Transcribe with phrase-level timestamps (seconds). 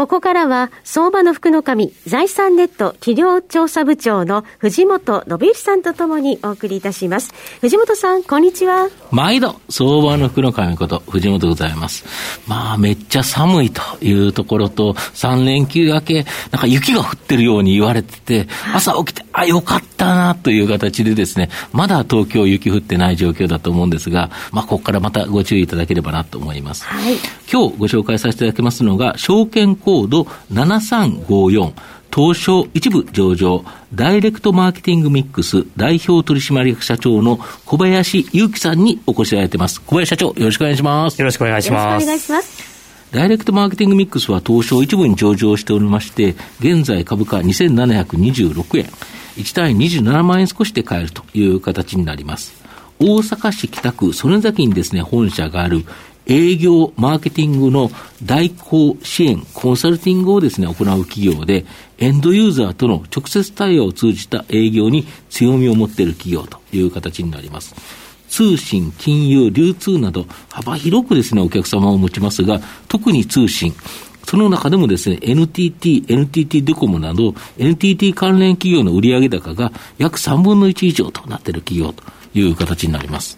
[0.00, 7.34] ここからは、相場の福の神、財産ネット企業調査部長の藤本信之さんとともにお送りいたします。
[7.60, 8.88] 藤本さん、こんにちは。
[9.10, 12.06] 毎度、相場の福の神こと、藤本でございます。
[12.46, 26.86] まあ、めっちゃ寒いというところと、3連休明け、なんか雪が降ってるように言われてて、朝起きて、あ、よかったなという形でですね、まだ東京雪降ってない状況だと思うんですが、まあ、ここからまたご注意いただければなと思います。
[26.86, 27.16] はい、
[27.52, 30.22] 今日ご紹介させていただきますのが、証券コード
[30.52, 31.72] 7354、
[32.14, 39.80] 東証一部上場、ダイレクトマーケティングミックス代表取締役社長の小林祐樹さんにお越しいただいてます。
[39.80, 41.18] 小林社長、よろしくお願いします。
[41.18, 41.86] よろしくお願いします。
[41.86, 42.70] よろしくお願いします。
[43.12, 48.84] ダイレクトマーケティングミックスは東証一部に上場しておりまして、現在株価2726円、
[49.36, 52.54] 1単位27万円少しで買えるという形になります。
[53.00, 55.84] 大阪市北区曽根崎にですね、本社がある
[56.30, 57.90] 営業、マーケティングの
[58.22, 61.66] 代行支援、コンサルティングをですね、行う企業で、
[61.98, 67.74] エンドユーザーとの直接対話を通じた営業に強みを持っている企業という形になります。
[68.28, 73.74] 通信、金融、流通など幅広くですね、お客様を持ちますが、特に通信、
[74.24, 83.36] その中でもですね、NTT、NTT ドコモなど、NTT 関連企業の売上高が約3分の1以上となっている企業という形になります。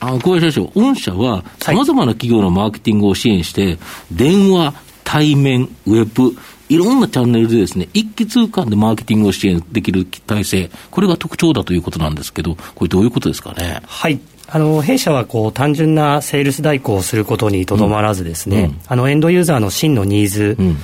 [0.00, 3.78] あ小林社長、御社はさまざまな企業のマーケティングを支援して、
[4.10, 6.36] 電話、対面、ウェブ、
[6.68, 13.80] いろんなチャンネルでですね、一気通貫でマーケティングを支援できる体制、これが特徴だということなんですけど、これどういうことですかね？
[13.86, 14.20] はい。
[14.52, 20.76] あの弊社はこう単純なセールス代行をすることにとどまらずですね、うん、あのエンドユーザーの真のニーズ、うん、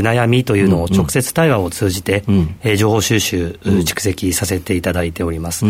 [0.00, 5.66] 悩みというのを直接対話を通じて、うん、えー、情報収集、蓄積させていただいております。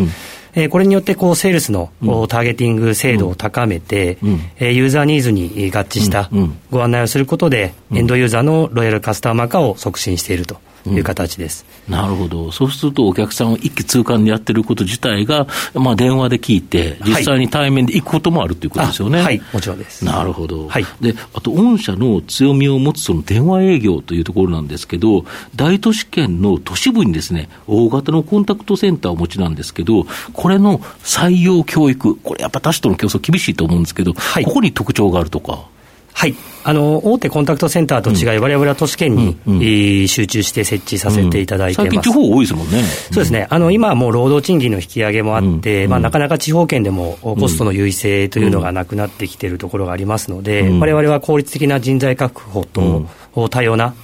[0.55, 6.31] えー、これによってこうセールスの、うん、ターゲティング精度を高めて、うん、えー、ユーザーニーズに合致した
[6.71, 10.59] ご案内をすることで、エンドユーザーのロイヤルカスタマー化を促進していると。
[10.87, 19.23] いう形です、うん、なるほど、そうするとお客さんを一気通貫でやってること自体が、まあ、電話で聞いて、実際に対面で行くこともあるということですよね。
[19.23, 20.05] はい、もちろんです。
[20.05, 35.72] なるほど、はい、であと、御社の強みを持つその電話営業というところなんですけど、大都市圏の都市部にですね大型のコンタクトセンターをお持ちなんですけど、これの採用教育、これやっぱ他社との競争厳しいと思うんですけど、はい、ここに特徴があるとか。
[36.13, 36.35] はい。
[36.65, 41.91] あの、大手コンタクトセンターと違い、われわれは都市圏に、うんうん、集中して設置させていただいてます。
[41.91, 42.83] 最近地方多いですもんね。
[43.11, 43.49] そうですね。
[43.51, 53.07] あの、今はもう労働賃金の引き上げもあって、うん、まあ、なかなか地方圏でもコストの優位性というのがなくなってきているところがありますので、われわれは効率的な人材確保と、
[53.51, 53.95] 多様な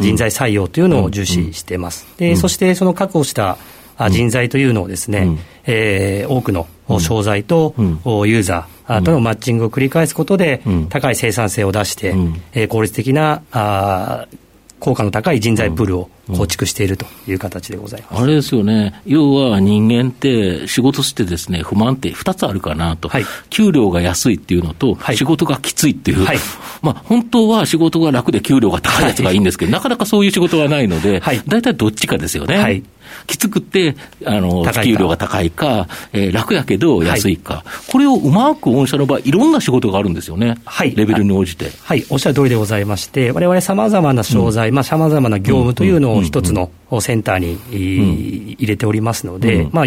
[0.00, 2.06] 人材採用というのを重視しています。
[2.18, 3.58] で、そしてその確保した
[4.10, 6.68] 人材というのをですね、うん、えー、多くの
[7.00, 14.26] 商材と、ユーザーとのマッチングを繰り返すことで、高い生産性を出して、うん、えー、効率的なあ
[14.84, 26.38] 効果の高い人材プールを構築しているという形でございます、あれですよね、要は人間って仕事してですね不満って2つあるかなと、はい、給料が安いっていうのと、仕事がきついっていう、はい、
[26.82, 32.82] まあ、本当は仕事が楽で給料が高いやつがいいんですけど、なかなかそういう仕事はないので、大体どっちかですよね。
[33.26, 40.56] きつくて、あの、給料が高いか、えー、楽やけど安いか、はい、これをうまく御社の場合、いろんな仕事があるんですよね。
[40.64, 40.94] はい。
[40.94, 41.70] レベルに応じて。
[41.82, 46.70] はい、おっしゃる通りでございまして、われわれさまざまな商材、うん、まあ、さまざまな業務というのを一つの
[47.00, 49.86] センターに、入れておりますので、うん、まあ、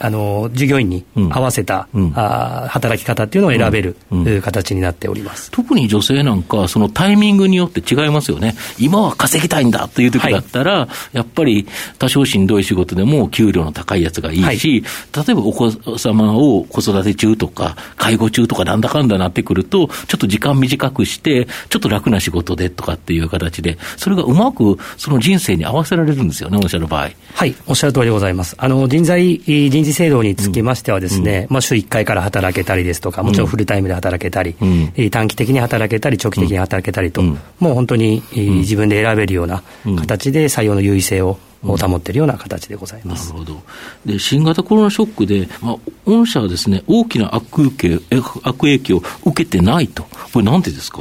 [0.00, 5.50] あの従業員に合わせた、うん、あ働き方っていうのを選べる、うん、形になっております。
[5.50, 11.66] 特に女性なんか、そのタイミングによって違いますよね、今は稼ぎたいんだという時だったら、はい、やっぱり
[11.98, 27.10] 多少しんどい仕事でも給料の高いやつがいいし、はい、例えばお子様を子育て中とか、介護中とかなんだかんだなってくると、ちょっと時間短くして、ちょっと楽な仕事でとかっていう形で、それがうまくその人生に合わせられるんですよね、おっしゃる場合。
[27.34, 28.54] はい、おっしゃる通りでございます。
[28.58, 39.62] あの人材人事制度につきましてはですね、うん、まあ、週1回から働けたりですとか、もちろんフルタイムで働けたり、うん、短期的に働けたり、長期的に働けたりと、うん、もう本当に、自分で選べるような
[39.96, 43.62] 形で採用の優位性をを保っているような形でございます、なるほど
[44.06, 48.00] で新型コロナショックで、まあ、御社はですね大きな悪影
[48.42, 51.00] 悪影響を受けてないと、これ、なんでですか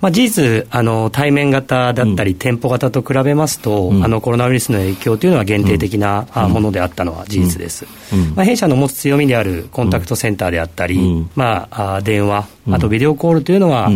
[0.00, 7.86] まあ、事実あの、対面型だったり、店舗型と比べますと、あのコロナウイルスの影響というのは限定的なものであったのは事実です。
[8.36, 13.90] まあ、弊社の持つ強みであるコンタクトセンターであったり、まあ、電話、あとビデオコールというのは、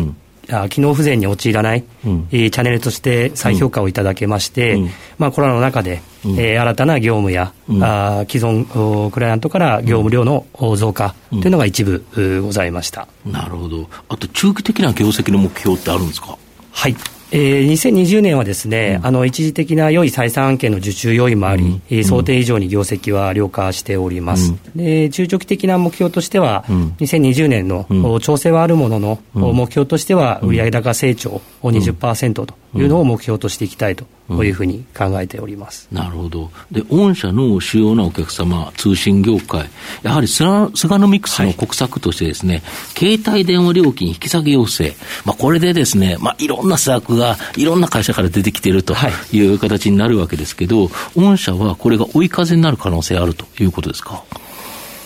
[0.69, 10.47] 機能不全に陥らない、うん、チャンネルとして再評価をいただけまして、うん、まあ、コロナの中で、うん、えー、新たな業務や、うん、あ既存クライアントから業務量の
[10.77, 12.05] 増加というのが一部、
[12.43, 13.09] ございました。
[13.25, 16.37] なるほど、あと中期的な業績の目標ってあるんですか？
[16.71, 16.97] はい
[17.35, 24.53] えー、2020年はですね、うん、あの一時的な良い採算案件の受注要因もあり、うん、想定以上に業績は良化しております。
[24.53, 31.31] うん、で中長期的な目標としては、うん、2020年の、調整はあるものの、目標としては売上高成長
[31.63, 39.69] を20%というのを目標としていきたいとこういうふうに考えております、うん、なるほど、で御社の主要なお客様、通信業界、
[40.03, 48.95] やはりスガノミクスの国策としてですね、はい、携帯電話料金引き下げ要請、まあ、これでですね、まあ、いろんな施策がいろんな会社から出てきていると
[49.33, 49.41] い。
[49.41, 54.25] う形になるわけですけど、はい、御社はこれが追い風になる可能性あるということですか？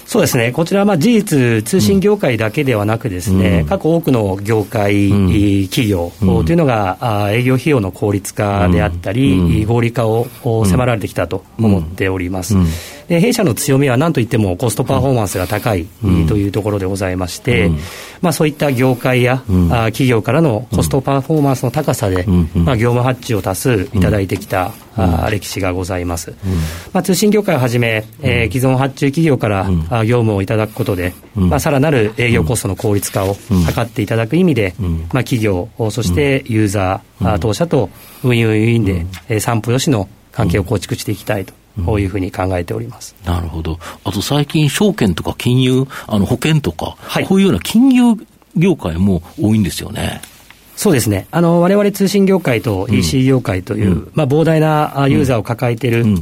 [0.07, 10.29] そうですね、こちらはまあ事実、通信業界だけではなくですね、うん、各多くの業界、うん、企業というのが、うん、営業費用の効率化であったり、合理化を
[10.65, 12.55] 迫られてきたと思っております。
[13.09, 15.87] で弊社の強みは何といってもコストパフォーマンスが高い、
[16.29, 17.71] というところでございまして、
[18.21, 22.25] まあ、そういった業界や、企業からのコストパフォーマンスの高さで、
[22.55, 26.33] まあ、業務発注を多数いただいてきた、あ歴史がございます、
[26.95, 34.75] まあ、通信業界をはじめ、えー、既存発注企業から、あ業務をいただくことで、まあ、さらなる営業コストの効率化を図っていただく意味で、
[35.13, 37.91] まあ、企業そしてユーザー、当社と
[38.25, 43.15] ウィンウィンウィンで、えー、三方よしの関係を構築していきたいとこういうふうに考えております。
[43.25, 43.79] なるほど。
[44.05, 48.17] あと最近、証券とか金融、あの保険とか、はい、こういうような金融
[48.57, 50.21] 業界も多いんですよね。
[50.77, 51.27] そうですね。
[51.31, 56.17] あの、我々通信業界と EC 業界という、うん、まあ、膨大なユーザーを抱えている、うん、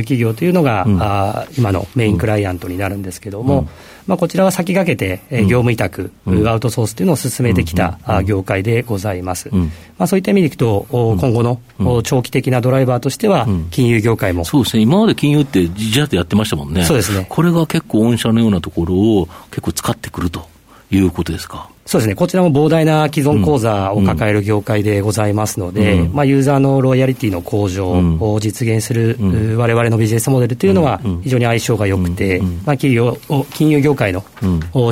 [0.00, 3.68] 企業というのが、うん、あ今のメインクライアントになるんですけども、
[4.08, 9.48] まあ、こちらは先駆けて、え業務委託、アウトソースというのを進めてきた、あ業界でございます。
[9.50, 11.60] まあ、そういった意味でいくと、今後の、
[12.02, 16.84] 長期的なドライバーとしては、金融業界も、そうですね、今まで金融って自社でやってましたもんね。
[16.84, 17.24] そうですね。
[17.28, 20.51] これが結構御社のようなところを結構使ってくると
[20.92, 21.68] いうことですか？
[21.84, 27.90] そうですね、こちらも膨大な既存口座を抱える業界でございますので、うん、まあ、ユーザーのロイヤリティの向上
[28.20, 29.18] を実現する、
[29.58, 33.18] われわれのビジネスモデルというのは、非常に相性が良くて、まあ、企業
[33.50, 34.24] 金融業界の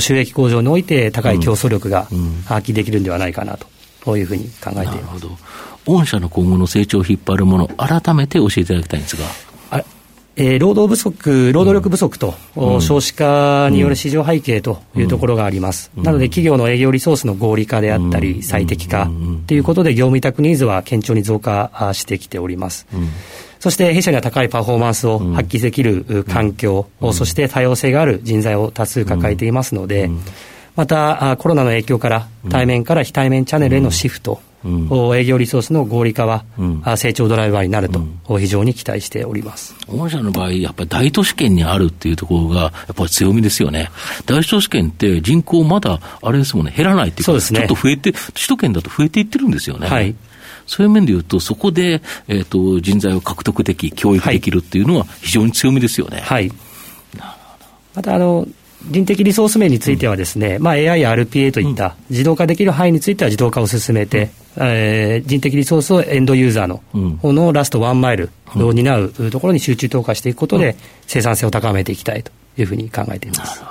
[0.01, 2.09] 収益向上において、高い競争力が
[2.45, 3.67] 発揮できるんではないかなと。
[4.05, 5.27] こういうふうに考えています。
[5.87, 9.25] 御社の今後の成長を引っ張るもの、改めて教えていただきたいんですが。
[10.43, 15.91] えー、労働不足、労働力不足と、うん、少子化による市場背景というところがあります。
[15.95, 19.11] うん、なので、企業の営業リソースの合理化であったり、最適化
[19.47, 22.87] ということで、業務委託ニーズは顕著に増加してきております。
[23.59, 30.11] そして弊社には高いパフォーマンスを発揮できる環境、そして多様性がある人材を多数抱えていますので、
[30.75, 39.75] またコロナの影響から対面から非対面チャンネルへのシフト、うん、営業リソースの合理化は、うん、成長ドライバーになると、うん、非常に期待しております。
[39.89, 43.91] 御社の場合、やっぱり大都市圏にあるっていうところが、やっぱり強みですよね。
[44.27, 49.89] 大都市圏って人口まだ、あれですもんね、減らないっていうか、ね、ちょっと増えて、首都圏だと増えていってるんですよね。
[49.89, 50.15] はい。
[50.67, 56.21] そういう面でいうと、そこで、えーと、人材を獲得でき、教育できるっていうのは、非常に強みですよね。
[56.25, 56.53] はい、
[57.95, 58.47] またあの
[58.85, 66.83] 人的リソース面についてはですね、まあ、AI や RPA といった自動化できる範囲については自動化を進めて、うん、えー、人的リソースをエンドユーザーの
[67.19, 70.77] 方のラストワンマイルを担うところに集中投下していくことで、
[71.07, 73.63] 生産性を高めていきたいというふうに考えています。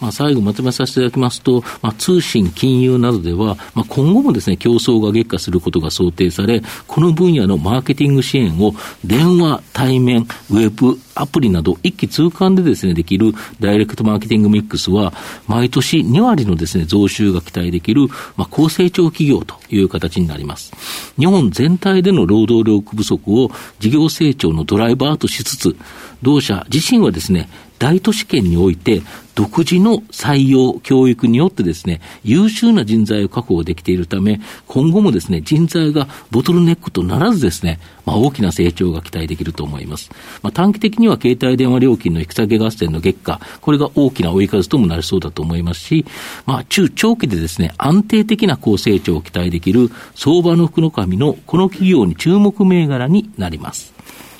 [0.00, 8.74] まあ、最後まとめさせていただきますと、まあ、通信、金融などでは、まあ、今後もですね、競争が激化することが想定され、この分野のマーケティング支援を
[9.04, 15.12] 電話、対面、ウェブ、アプリなど一気通貫でですね、できるダイレクトマーケティングミックスは、
[15.46, 20.72] 毎年2割のですね、増収が期待できる、まあ、高成長企業という形になります。
[21.18, 25.76] 日本全体での労働力不足を事業成長のドライバーとしつつ、
[26.22, 27.48] 同社自身はですね、
[27.78, 29.02] 大都市圏において、
[29.36, 40.10] 独自の採用、教育によってですね、優秀な人材を確保できているため、今後もですね、人材がボトルネックとならずですね、まあ、大きな成長が期待できると思います。
[40.42, 46.06] まあ、短期的には携帯電話料金の引き下げ合戦の月下、これが大きな追い風ともなりそうだと思いますし、
[46.46, 53.95] まあ、中長期でですね、安定的な高成長を期待できる相場の福の神のこの企業に注目銘柄になります。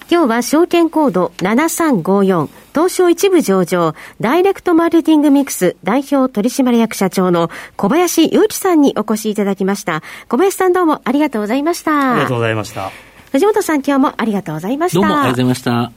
[0.08, 10.02] 今日は証券コード7354東証一部上場、ダイレクトマーケティングミックス代表取締役社長の小林祐一さんにお越しいただきました。
[10.28, 12.12] 小林さんどうもありがとうございました。
[12.12, 12.92] ありがとうございました。
[13.32, 15.00] 藤本さん今日もありがとうございました。
[15.00, 15.92] どうもありがとうございました。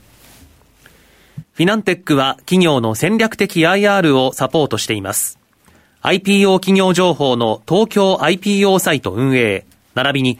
[1.54, 5.38] フィナンテックは企業の戦略的 IR をサポートしています。
[6.01, 10.39] IPO 企業情報の東京 IPO サイト運営、並びに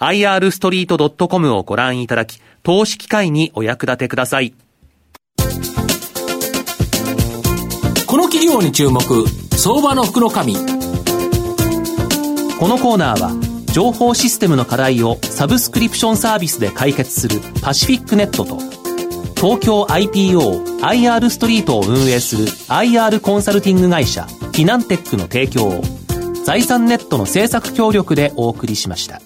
[0.00, 4.54] irstreet.com をご覧いただき、投資機会にお役立てください。
[8.06, 9.00] この企業に注目、
[9.56, 10.54] 相場の福の神。
[10.54, 10.60] こ
[12.68, 13.32] のコーナーは、
[13.72, 18.58] 情報システムの課題をサブスクリプションサービスで解決するパシフィックネットと、
[19.36, 25.82] 東京 IPO IR ストリートを運営する IR コンサルティング会社フィナンテックの提供を
[26.44, 29.20] 財産ネットの政策協力でお送りしました。